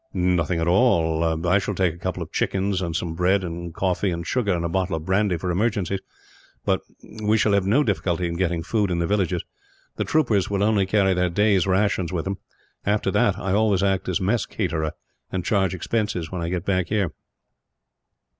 "Nothing 0.15 0.59
at 0.59 0.67
all. 0.67 1.45
I 1.47 1.59
shall 1.59 1.75
take 1.75 1.93
a 1.93 1.97
couple 1.99 2.23
of 2.23 2.31
chickens, 2.31 2.81
and 2.81 2.95
some 2.95 3.13
bread 3.13 3.43
and 3.43 3.71
coffee 3.71 4.09
and 4.09 4.25
sugar, 4.25 4.51
and 4.51 4.65
a 4.65 4.67
bottle 4.67 4.95
of 4.95 5.05
brandy 5.05 5.37
for 5.37 5.51
emergencies; 5.51 5.99
but 6.65 6.81
we 7.21 7.37
shall 7.37 7.53
have 7.53 7.67
no 7.67 7.83
difficulty 7.83 8.25
in 8.27 8.33
getting 8.35 8.63
food 8.63 8.89
in 8.89 8.97
the 8.97 9.05
villages. 9.05 9.43
The 9.97 10.03
troopers 10.03 10.49
will 10.49 10.63
only 10.63 10.87
carry 10.87 11.13
their 11.13 11.29
day's 11.29 11.67
rations 11.67 12.11
with 12.11 12.25
them. 12.25 12.39
After 12.83 13.11
that 13.11 13.37
I 13.37 13.53
always 13.53 13.83
act 13.83 14.09
as 14.09 14.19
mess 14.19 14.47
caterer, 14.47 14.93
and 15.31 15.45
charge 15.45 15.75
expenses 15.75 16.31
when 16.31 16.41
I 16.41 16.49
get 16.49 16.65
back 16.65 16.87
here." 16.89 17.11